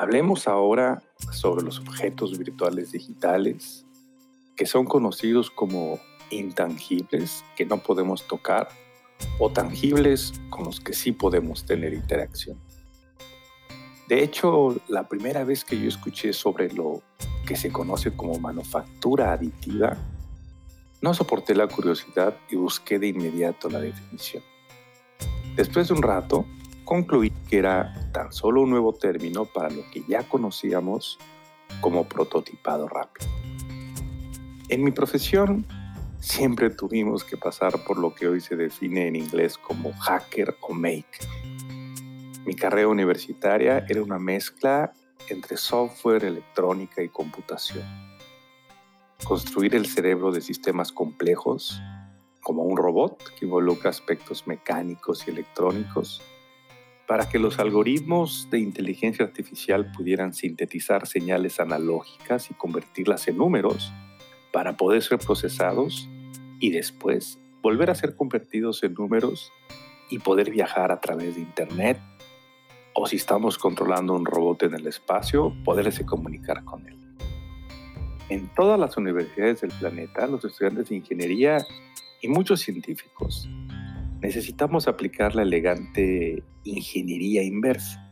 [0.00, 3.84] Hablemos ahora sobre los objetos virtuales digitales
[4.56, 6.00] que son conocidos como
[6.30, 8.70] intangibles que no podemos tocar
[9.38, 12.58] o tangibles con los que sí podemos tener interacción.
[14.08, 17.02] De hecho, la primera vez que yo escuché sobre lo
[17.46, 19.98] que se conoce como manufactura aditiva,
[21.02, 24.42] no soporté la curiosidad y busqué de inmediato la definición.
[25.56, 26.46] Después de un rato,
[26.90, 31.20] concluí que era tan solo un nuevo término para lo que ya conocíamos
[31.80, 33.30] como prototipado rápido.
[34.68, 35.64] En mi profesión
[36.18, 40.74] siempre tuvimos que pasar por lo que hoy se define en inglés como hacker o
[40.74, 41.28] maker.
[42.44, 44.92] Mi carrera universitaria era una mezcla
[45.28, 47.84] entre software, electrónica y computación.
[49.22, 51.80] Construir el cerebro de sistemas complejos,
[52.42, 56.20] como un robot que involucra aspectos mecánicos y electrónicos,
[57.10, 63.92] para que los algoritmos de inteligencia artificial pudieran sintetizar señales analógicas y convertirlas en números
[64.52, 66.08] para poder ser procesados
[66.60, 69.52] y después volver a ser convertidos en números
[70.08, 71.98] y poder viajar a través de Internet
[72.94, 76.96] o si estamos controlando un robot en el espacio, poderse comunicar con él.
[78.28, 81.58] En todas las universidades del planeta, los estudiantes de ingeniería
[82.22, 83.48] y muchos científicos
[84.20, 88.10] necesitamos aplicar la elegante ingeniería inversa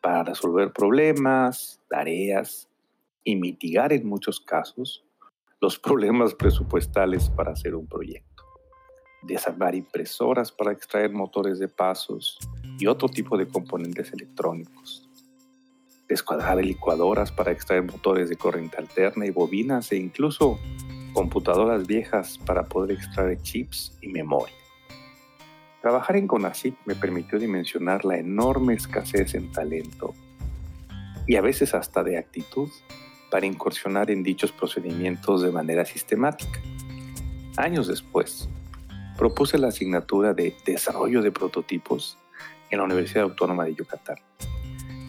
[0.00, 2.68] para resolver problemas, tareas
[3.24, 5.04] y mitigar en muchos casos
[5.60, 8.44] los problemas presupuestales para hacer un proyecto.
[9.22, 12.38] Desarmar impresoras para extraer motores de pasos
[12.78, 15.06] y otro tipo de componentes electrónicos.
[16.08, 20.58] Descuadrar licuadoras para extraer motores de corriente alterna y bobinas e incluso
[21.12, 24.54] computadoras viejas para poder extraer chips y memoria.
[25.80, 30.14] Trabajar en CONACYT me permitió dimensionar la enorme escasez en talento
[31.26, 32.68] y a veces hasta de actitud
[33.30, 36.60] para incursionar en dichos procedimientos de manera sistemática.
[37.56, 38.48] Años después,
[39.16, 42.18] propuse la asignatura de Desarrollo de Prototipos
[42.70, 44.16] en la Universidad Autónoma de Yucatán.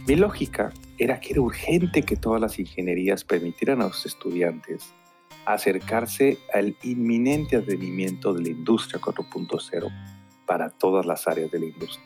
[0.07, 4.93] Mi lógica era que era urgente que todas las ingenierías permitieran a los estudiantes
[5.45, 9.91] acercarse al inminente advenimiento de la industria 4.0
[10.51, 12.05] para todas las áreas de la industria.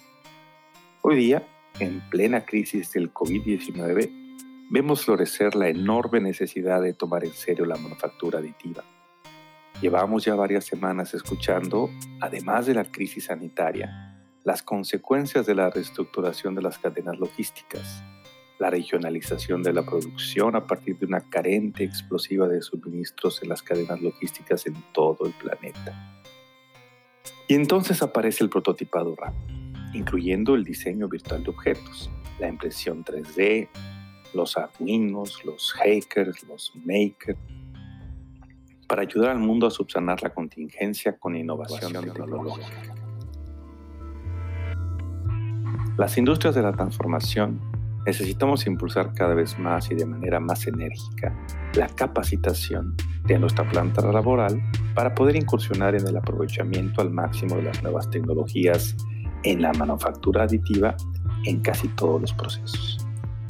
[1.01, 1.47] Hoy día,
[1.79, 7.75] en plena crisis del COVID-19, vemos florecer la enorme necesidad de tomar en serio la
[7.75, 8.83] manufactura aditiva.
[9.81, 11.89] Llevamos ya varias semanas escuchando,
[12.21, 18.03] además de la crisis sanitaria, las consecuencias de la reestructuración de las cadenas logísticas,
[18.59, 23.63] la regionalización de la producción a partir de una carente explosiva de suministros en las
[23.63, 26.15] cadenas logísticas en todo el planeta
[27.47, 29.59] y entonces aparece el prototipado rápido,
[29.93, 33.69] incluyendo el diseño virtual de objetos, la impresión 3D,
[34.33, 37.39] los Arduinos, los hackers, los makers,
[38.87, 42.93] para ayudar al mundo a subsanar la contingencia con innovación tecnológica.
[45.97, 47.61] Las industrias de la transformación
[48.05, 51.35] necesitamos impulsar cada vez más y de manera más enérgica
[51.73, 54.61] la capacitación de nuestra planta laboral
[54.95, 58.95] para poder incursionar en el aprovechamiento al máximo de las nuevas tecnologías
[59.43, 60.95] en la manufactura aditiva
[61.45, 63.05] en casi todos los procesos.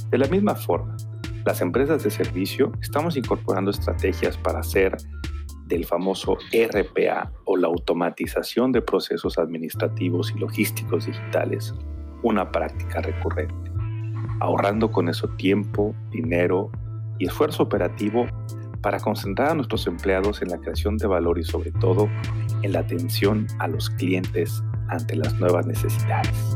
[0.10, 0.98] De la misma forma,
[1.46, 4.98] las empresas de servicio estamos incorporando estrategias para hacer
[5.68, 11.74] del famoso RPA o la automatización de procesos administrativos y logísticos digitales
[12.24, 13.66] una práctica recurrente
[14.40, 16.72] ahorrando con eso tiempo, dinero
[17.20, 18.28] y esfuerzo operativo
[18.86, 22.08] para concentrar a nuestros empleados en la creación de valor y sobre todo
[22.62, 26.56] en la atención a los clientes ante las nuevas necesidades.